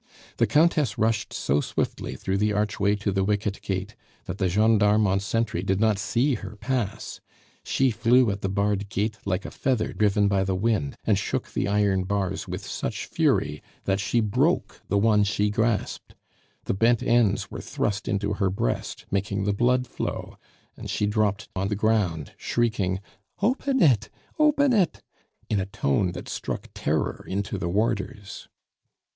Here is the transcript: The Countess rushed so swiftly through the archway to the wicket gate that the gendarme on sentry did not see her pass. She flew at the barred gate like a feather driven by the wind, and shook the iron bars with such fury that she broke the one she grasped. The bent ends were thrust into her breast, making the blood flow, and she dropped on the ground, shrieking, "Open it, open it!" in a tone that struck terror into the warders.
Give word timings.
The 0.37 0.47
Countess 0.47 0.97
rushed 0.97 1.31
so 1.31 1.61
swiftly 1.61 2.15
through 2.15 2.39
the 2.39 2.53
archway 2.53 2.95
to 2.95 3.11
the 3.11 3.23
wicket 3.23 3.61
gate 3.61 3.95
that 4.25 4.39
the 4.39 4.49
gendarme 4.49 5.05
on 5.05 5.19
sentry 5.19 5.61
did 5.61 5.79
not 5.79 5.99
see 5.99 6.33
her 6.33 6.55
pass. 6.55 7.21
She 7.63 7.91
flew 7.91 8.31
at 8.31 8.41
the 8.41 8.49
barred 8.49 8.89
gate 8.89 9.19
like 9.25 9.45
a 9.45 9.51
feather 9.51 9.93
driven 9.93 10.27
by 10.27 10.43
the 10.43 10.55
wind, 10.55 10.95
and 11.05 11.19
shook 11.19 11.51
the 11.51 11.67
iron 11.67 12.05
bars 12.05 12.47
with 12.47 12.65
such 12.65 13.05
fury 13.05 13.61
that 13.83 13.99
she 13.99 14.21
broke 14.21 14.81
the 14.87 14.97
one 14.97 15.23
she 15.23 15.51
grasped. 15.51 16.15
The 16.63 16.73
bent 16.73 17.03
ends 17.03 17.51
were 17.51 17.61
thrust 17.61 18.07
into 18.07 18.33
her 18.33 18.49
breast, 18.49 19.05
making 19.11 19.43
the 19.43 19.53
blood 19.53 19.85
flow, 19.85 20.35
and 20.75 20.89
she 20.89 21.05
dropped 21.05 21.47
on 21.55 21.67
the 21.67 21.75
ground, 21.75 22.33
shrieking, 22.37 23.01
"Open 23.39 23.83
it, 23.83 24.09
open 24.39 24.73
it!" 24.73 25.03
in 25.47 25.59
a 25.59 25.67
tone 25.67 26.13
that 26.13 26.27
struck 26.27 26.69
terror 26.73 27.23
into 27.27 27.59
the 27.59 27.69
warders. 27.69 28.49